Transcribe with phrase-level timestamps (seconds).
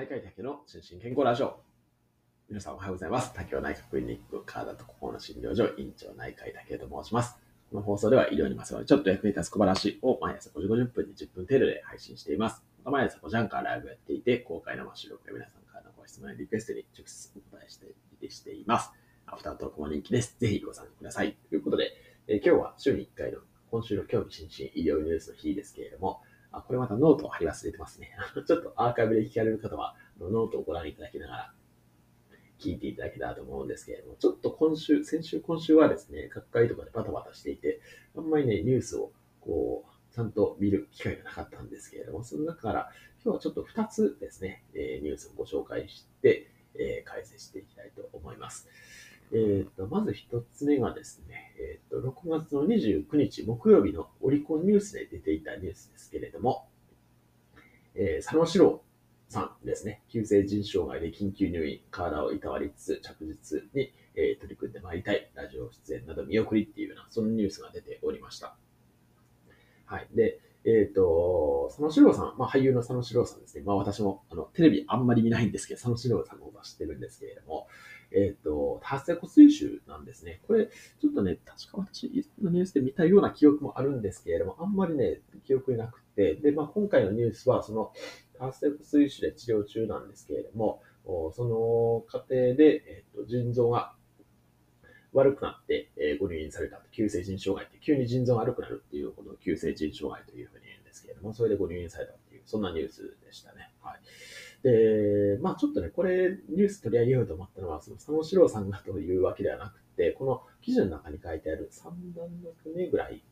[0.00, 1.60] 内科医竹の心身健康ラジオ。
[2.48, 3.34] 皆さんおはようございます。
[3.34, 7.36] 竹尾内科クリニック体と心の診療所院長内科医竹と申します。
[7.70, 12.64] この放送では医療にまつわるちょっと役に立つ小話を毎朝5時50分に10分程度で配信しています。
[12.78, 18.90] また毎朝5時半からライブやっていて、公開生収録や皆さんからのご質問やリクエストに直接お答えしてしています。
[19.26, 20.34] アフタートークも人気です。
[20.40, 21.36] ぜひご参加ください。
[21.50, 21.92] ということで、
[22.26, 23.40] え今日は週に1回の
[23.70, 26.22] 今週の興味津々医療ニュースの日ですけれども、
[26.52, 28.10] あこれまたノートを貼り忘れてますね。
[28.46, 31.54] ちょっとアーカイブで聞かれる方は、ノートをご覧いただきながら、
[32.58, 37.80] 聞いていただけたらと思うんですけれども、ちょっと今週、先週、今週はですね、学会とかでバタバタしていて、
[38.14, 42.92] あんまりね、ニュースをこう、ちゃんと見る機会がなかったんですけれども、その中から
[43.22, 48.68] 今日はちょっと2つですね、えニュースをご紹介して、え解説していきたいと思います。
[49.32, 56.68] えーとまず1つ目がですね、えーと、6月の29日木曜日のオリコンニュースで出ていたニュースですけれども、
[57.94, 58.82] えー佐野史郎
[59.28, 68.56] さんですね、急性腎障害で緊急入院、体をいたわりつつ着実に、えー取り組んでまいりたい、ラジオ出演など見送りっていうような、そのニュースが出ておりました。
[69.84, 70.08] はい。
[70.14, 73.64] で、えっ、と、佐野史郎さん、まあ俳優の佐野史郎さんですね。
[73.64, 77.66] まあ私もあのテレビあんまり見ないんですけど、佐野史郎さんのことは知ってるんですけれども、
[78.12, 80.40] えっ、と、多発性骨髄腫なんですね。
[80.46, 87.92] これ、ちょっとね、確か私、のニュースで見たような記憶もあるんですけれども、あんまりね、記憶になくて、で、まあ今回のニュースは、その、
[88.38, 90.82] 多発性骨髄腫で治療中なんですけれども、
[91.32, 93.94] その過程で、えっ、と、腎臓が
[95.12, 103.72] 悪くなって、えーご入院された急性腎障害って、急に腎臓が悪くなるっていうことを急性腎障害というふうに言うんですけれども、それでご入院されたっていう、そんなニュースでしたね。
[103.82, 104.00] はい。
[104.62, 112.28] で、まあちょっとね、これ、ニュース取り上げようと思ったのは、その佐野史郎さんがというわけではなくて、この記事の中に書いてある3段
[112.74, 113.22] 目ぐらい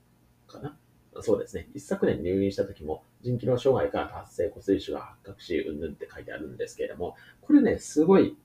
[0.47, 0.77] かな。
[1.21, 1.69] そうですね。
[1.75, 8.37] 一昨年入院した時も、腎機能障害から達成骨髄腫が発覚し、うんぬんって書いてあるんですけれども、これね、すごい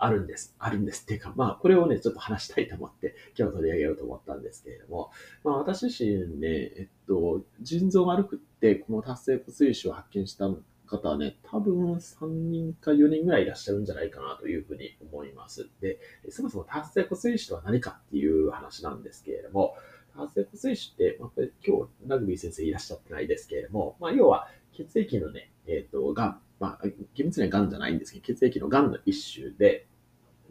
[0.00, 0.54] あるんです。
[0.58, 5.10] あるんですっていうか、まあ、これをね、ちょっと話したいと思って、今日取り上げようと思ったんですけれども、
[5.44, 10.50] まあ、私自身ね、えっと、腎臓悪くって、この達成骨髄腫を発見した
[10.86, 15.68] 方はね、多分3人か4人ぐらいいらっしゃるんじゃないかなというふうに思います。
[15.80, 15.98] で、
[16.30, 19.76] そもそも達成骨髄腫とは何かっていう話なんですけれども、
[20.16, 29.86] 達成骨髄腫って、まあ、これ今日ラグビー先生いらっしゃってないですけれども、まあ、要は血液のね、えっ、と、がん、まあ、厳密にはがんじゃないんですけど、血液のがんの一種で、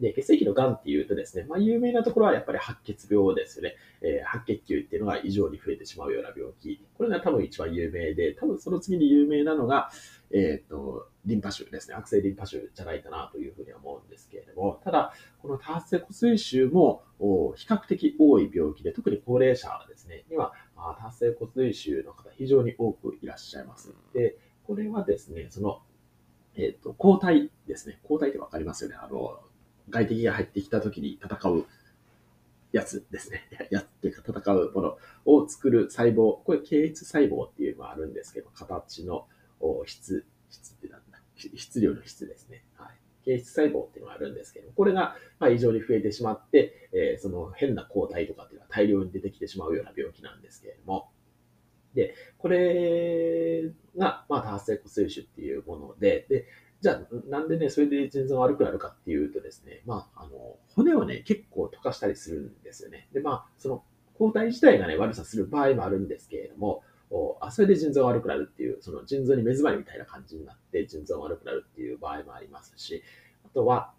[0.00, 3.74] で、血液のがんっていうとですね、まあ、有名なところはやっぱり白血病ですよね。
[4.02, 6.84] えー白血球っていうのが異常に増えてしまうような病気。
[6.94, 9.90] これが多分一番有名で、多分その次に有名なのが、
[10.32, 11.94] えっ、と、リンパ腫ですね。
[11.96, 15.12] 悪性リンパ腫じゃないかなというふうに思うんですけれども、ただ、
[15.42, 17.02] この多発性骨髄腫も
[17.56, 23.94] 比較的多い病気で、特に高齢者ですね、には、あ多発性骨髄腫の方非常に多くいらっしゃいます。
[24.14, 25.82] で、これはですね、その、
[26.54, 28.00] えっ、と、抗体ですね。
[28.04, 28.96] 抗体ってわかりますよね。
[28.96, 29.40] あの、
[29.88, 31.66] 外敵が入ってきた時に戦う
[32.72, 33.48] やつですね。
[33.70, 36.42] やつっていうか戦うものを作る細胞。
[36.42, 39.26] これ、形質細胞っていうのがあるんですけど、形の
[39.86, 42.64] 質、質ってなんだ質量の質ですね。
[42.74, 42.96] はい。
[43.24, 51.10] 形質細胞っていうのがあるんですけど、これがま異常に増えてしまって、えーその変な抗体とかっていうのは大量に出てきてしまうような病気なんですけれども、
[51.94, 53.64] で、これ
[53.96, 56.46] が、まあ、多発性骨髄腫っていうもので、で、
[56.80, 63.08] じゃあ、なんでね、それで腎臓が悪くなるかっていうとですね、まあ、あの、骨をね、結構溶かしたりするんですよね。
[63.12, 73.02] で、まあ、その抗体自体がね、悪さする場合もあるんですけれども、おあそれで腎臓が悪くなるっていう、その腎臓に目詰まりみたいな感じになって、腎臓が悪くなるっていう場合もありますし、
[73.44, 73.92] あとは、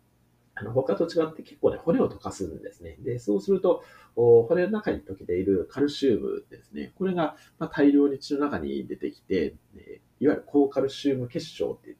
[0.53, 2.97] あの他と違って結構ね、骨を溶かすんですね。
[2.99, 3.83] で、そうすると、
[4.15, 6.93] 骨の中に溶けているカルシウムですね。
[6.97, 11.97] これが、ま、大量に血の中に出てきて、えいわゆる高カルシウム結晶って言っ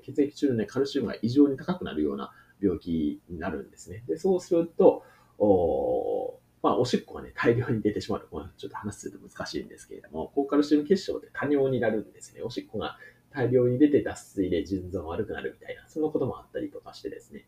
[0.00, 4.04] 血液中の、ね、カルシウムが異常に高くなるような病気になるんですね。
[4.06, 5.04] で、そうすると、
[5.38, 12.42] おまあ、おしっこがね、大量に出てしまうと、まあちょっと話すると難しいんですけれども、高カルシウム結晶って多尿になるんですね。
[12.42, 12.98] おしっこが
[13.30, 17.46] 大量に出て脱水で腎臓が悪くなるみたいな、そんなこともあったりとかしてですね。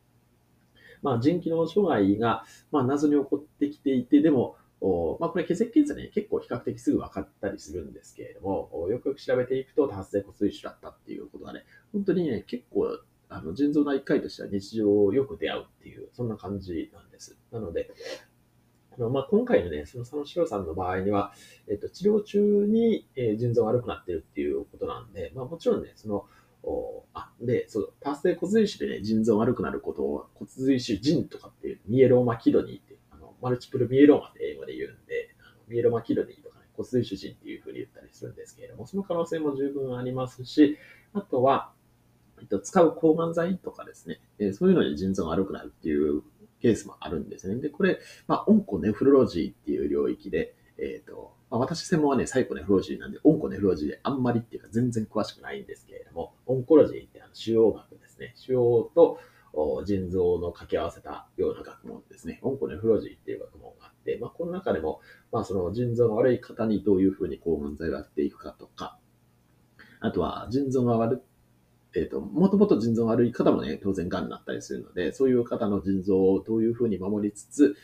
[1.03, 4.57] まあ、腎機能障害が、まあ、謎に起こってきていて、でも、
[5.21, 12.99] まあ、これ血液検査ね、結構比較的すぐ分かったりするんですけれども、よくよく調べていくと多発性骨髄腫だったっていうことがね、本当にね、結構、
[13.29, 17.39] あの腎臓内科医としては日常よく出会うっていう、そんな感じなんです。
[17.53, 17.91] なので、
[18.95, 21.33] あのまあ、今回のね、その佐野史郎さんの場合には、
[21.69, 26.27] えっと、治療中に、えー腎臓が悪くなってるっていうことなんで、まあ、もちろんね、その、
[26.65, 32.92] おあ、で、そう、多発性骨髄腫でね、腎臓悪くなることを骨髄腫腎とかっていう、ミエローマキドニーって、
[33.43, 40.79] マルチプルミエローマって英語で言うんで、あのミエローマキドニーとかね、骨髄腫腎っていうふうに言ったりするんですけれども、その可能性も十分ありますし、
[41.13, 41.73] あとは、
[42.41, 46.23] えっと、使う抗がん剤とかですね、えそういうので腎臓が悪くなるっていう
[46.61, 47.61] ケースもあるんですね。
[47.61, 47.99] で、これ、
[48.29, 58.33] まあ、オンコネフロロジーっていう領域で、えっ、と、まあ、私専門はね、サイコネフロジーなんで、オンコネフロジーであんまりっていうか全然詳しくないんですけれども、オンコロジーってあの腫瘍学ですね。
[58.37, 59.19] 腫瘍と
[59.85, 62.41] 腎臓の掛け合わせたような学問ですね。
[62.43, 65.01] オンコネフロジーっていう学問があって、まあ、この中でも、
[65.31, 68.99] まあ、その腎臓が悪い方にどういうふうに抗がん剤をやっていくかとか、
[70.01, 71.23] あとは腎臓が悪
[71.95, 77.77] えっ、と、もともと腎臓が悪い方もね、当然癌になったりするので、そういう方の腎臓をどういうふうに守りつつ、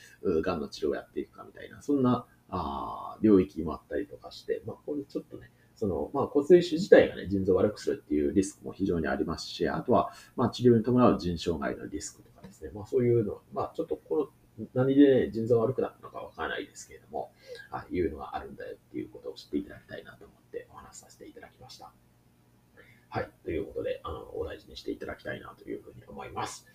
[0.43, 17.31] 癌の治療をやっていくかみたいな、そんな、あ領域もあったりとかして、まあ、これちょっとね、その、まあ、骨髄腫自体がね、腎臓を悪くするっていうリスクも非常にありますし、あとは、まあ、治療に伴う腎障害のリスクとかですね、まあ、そういうの、まあ、ちょっとこの、何で、ね、腎臓が悪くなったのかわからないですけれども、
[17.71, 21.93] あいうのがあるんだよっていうことを知っていただきたいなと思ってお話しさせていただきました。
[23.11, 23.31] はい。
[23.45, 26.67] ということで、あの、お大事にしていただきたいなというふうに思います。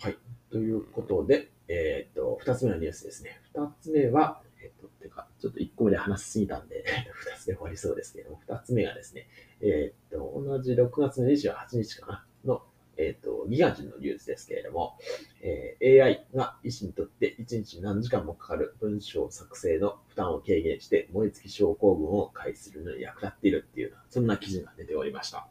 [0.00, 0.18] はい。
[0.50, 3.40] ということで、えーっと、二つ目のニュースですね。
[3.54, 9.28] 二つ目は、えっと、てか、ちょっと一個目で話しすぎたんで、 二つ目終わりそうですけども、二つ目がですね、
[9.60, 12.62] えっと、同じ6月の28日かな、の、
[12.96, 14.96] えっと、ギガ人のニュースですけれども、
[15.42, 25.46] えー AI が医師にとって1日何時間もかかる文章作成の負担を軽減して燃え尽き症候群を回避するのに役立っているっていう、そんな記事が出ておりました。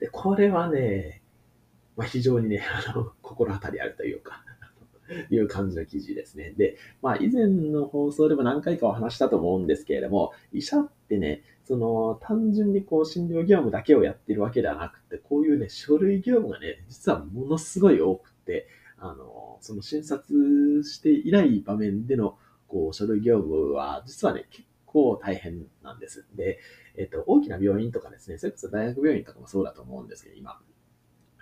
[0.00, 1.22] で、これはね、
[1.96, 4.44] まあ、非常にね、あの、心当たりあるというか、
[5.30, 6.54] いう感じの記事ですね。
[6.56, 18.68] で、まあ、以前の放送でも何回かお話したと思うんですけれども、医者ってね、その、単純にこう、診療業務だけをやってるわけではなくて、こういうね、書類業務がね、実はものすごい多くて、
[18.98, 22.38] あの、その診察していない場面での、
[22.68, 26.26] こう、書類業務は、実はね、結構大変なんです。
[26.34, 26.58] で、
[26.96, 30.60] えっと、大きな病院とかですね、それこそ大学病院とかもそうだと思うんですけど、今、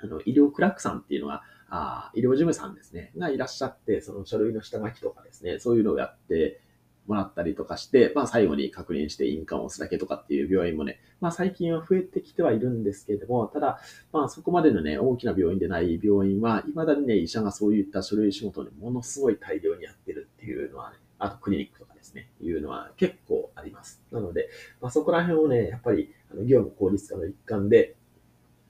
[0.00, 6.60] あの、医療クラックさんっていうのが、あー医療事務さんですね、がいらっしゃって、その書類の下書きとかですね、そういうのをやって
[7.06, 13.80] もらったりとかして、まあ最後に確認して印鑑を押すだけとかっていう病院もね、まあ最近は増えてきてはいるんですけれども、ただ、
[14.12, 24.02] まあそこまでのね、大きな病院でない病院は、未だにね、医者がそういった書類仕事をね、ものすごい大量にやってるっていうのはね、あとクリニックとかですね、いうのは結構あります。
[24.10, 24.48] なので、
[24.80, 27.96] まあそこら辺をね、やっぱりあの業務効率化の一環で、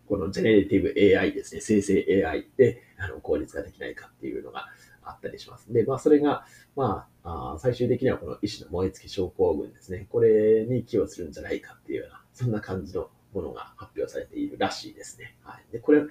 [0.08, 4.66] このジェネレティブ AI ですね、生成 AI であの効率化できないかっていうのが
[5.02, 5.72] あったりします。
[5.72, 6.44] で、まあそれが、
[6.76, 15.36] まあ、あ最終的にはこの医師の燃え尽き症候群ですね、これに寄与するんじゃないかっていうような、そんな感じのものが発表されているらしいですね。
[15.42, 15.72] はい。
[15.72, 16.02] で、これ、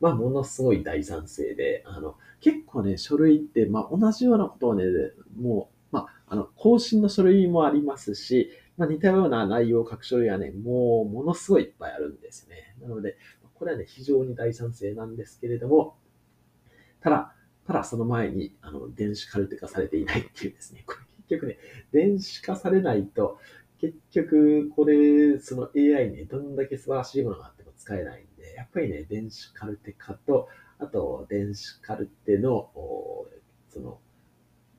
[0.00, 4.84] まあ、ものすごい大賛成で、あの、結構ね、書類って、まあ、同じようなことをね、
[5.40, 12.74] もう、まあ、あの、更新の書類もありますし、まあ、似たような内容を書く書類はね、もう、ものすごいいっぱいあるんですね。
[12.80, 13.16] なので、
[13.62, 15.96] これはね、非常に大賛成なんですけれども、
[17.00, 17.32] ただ、
[17.64, 20.98] ただその前に、あの、電子カルテ化されていないっていうですね、これ
[21.28, 21.58] 結局ね、
[21.92, 23.38] 電子化されないと、
[23.80, 30.48] 結局、これ、その AI ね、どんだけ素晴らしいものがあっても使えないんで、やっぱりね、電子カルテ化と、
[30.80, 32.68] あと、電子カルテの、
[33.68, 34.00] その、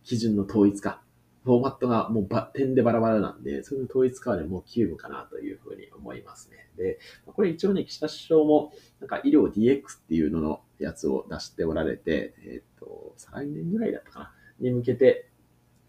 [0.03, 1.01] 基準の統一化。
[1.43, 6.69] フォーマットがもうば点でバラバラなんで、それの統一化はね、もう急務かなというふうに思いますね。
[6.77, 15.29] で、これ一応ね、岸田首相も、なんか医療 DX っていうののやつを出しておられて、えっ、と、再来年ぐらいだったかな、に向けて、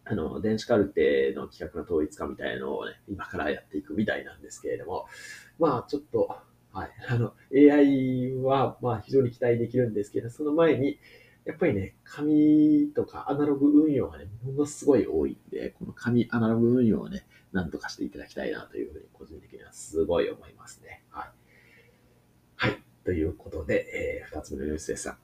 [0.05, 5.07] あの、電子カルテの企画の統一化みたいのをね、今からやっていくみたいなんですけれども、
[5.59, 6.37] まあちょっと、
[6.73, 10.99] はい、あの、AI は、まあ非常に期待できるんですけど、その前に、
[11.45, 21.03] やっぱりね、紙とかアナログ運用がね、ものすごい多いんで、この紙アナログ運用をね、なんとかしていただきたいなというふうに、個人的にはすごい思いますね。
[21.11, 21.31] はい。
[22.57, 22.83] はい。
[23.05, 25.19] ということで、えー、二つ目のニュースですが、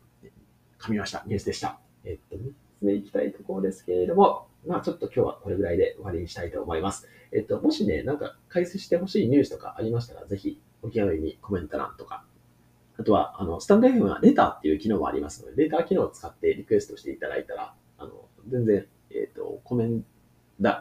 [0.79, 1.23] 噛みました。
[1.27, 1.81] ニュースでした。
[2.05, 7.09] えっと、三つ目いきたいところですけれども、まあちょっと今日はこれぐらいで終わりにしたいと思います。
[7.33, 12.25] えっと、もしね、なんか解説してほしいニュースとかありましたら、ぜひお気軽にコメント欄とか、
[13.01, 20.07] あとは、あの、スタンド FM はレターっていう機能もありますので、レター機能を使ってリクエストしていただいたら、あの、全然、えっ、と、コメント、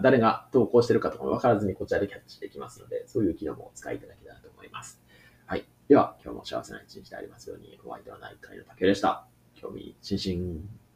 [0.02, 5.02] 誰が投稿してるかとかも分からずにこちらでキャッチできますので、そういう機能もお使いいただけたらと思います。
[5.46, 5.64] はい。
[5.88, 9.26] では、今日も幸せな一日でありますように、お相手は内科医の竹でした。
[9.56, 10.89] 興味津々。